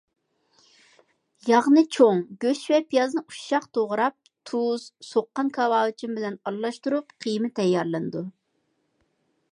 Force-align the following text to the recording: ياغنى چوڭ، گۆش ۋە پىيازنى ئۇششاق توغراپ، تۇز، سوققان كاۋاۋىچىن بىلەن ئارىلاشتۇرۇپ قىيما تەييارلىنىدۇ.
ياغنى 1.49 1.83
چوڭ، 1.95 2.21
گۆش 2.45 2.61
ۋە 2.71 2.79
پىيازنى 2.93 3.23
ئۇششاق 3.25 3.69
توغراپ، 3.79 4.17
تۇز، 4.53 4.89
سوققان 5.11 5.53
كاۋاۋىچىن 5.59 6.19
بىلەن 6.19 6.41
ئارىلاشتۇرۇپ 6.43 7.17
قىيما 7.27 7.53
تەييارلىنىدۇ. 7.61 8.29